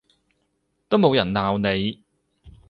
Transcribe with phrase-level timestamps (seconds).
[0.89, 2.03] 都冇人鬧你